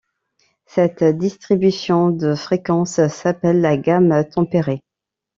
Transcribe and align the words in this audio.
Cette 0.65 1.03
distribution 1.03 2.09
de 2.09 2.33
fréquences 2.33 3.05
s'appelle 3.07 3.61
la 3.61 3.77
gamme 3.77 4.25
tempérée. 4.27 4.81